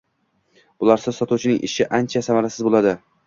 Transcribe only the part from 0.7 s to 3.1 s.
Bularsiz sotuvchining ishi ancha samarasiz boʻladi.